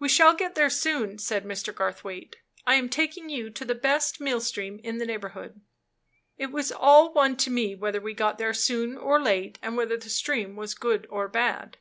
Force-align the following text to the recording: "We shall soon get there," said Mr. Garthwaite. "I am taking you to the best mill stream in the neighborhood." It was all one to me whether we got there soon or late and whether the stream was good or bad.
"We 0.00 0.08
shall 0.08 0.30
soon 0.32 0.36
get 0.36 0.56
there," 0.56 0.68
said 0.68 1.44
Mr. 1.44 1.72
Garthwaite. 1.72 2.34
"I 2.66 2.74
am 2.74 2.88
taking 2.88 3.28
you 3.28 3.50
to 3.50 3.64
the 3.64 3.72
best 3.76 4.20
mill 4.20 4.40
stream 4.40 4.80
in 4.82 4.98
the 4.98 5.06
neighborhood." 5.06 5.60
It 6.36 6.50
was 6.50 6.72
all 6.72 7.12
one 7.12 7.36
to 7.36 7.50
me 7.50 7.76
whether 7.76 8.00
we 8.00 8.12
got 8.12 8.38
there 8.38 8.52
soon 8.52 8.96
or 8.98 9.20
late 9.22 9.60
and 9.62 9.76
whether 9.76 9.96
the 9.96 10.10
stream 10.10 10.56
was 10.56 10.74
good 10.74 11.06
or 11.08 11.28
bad. 11.28 11.76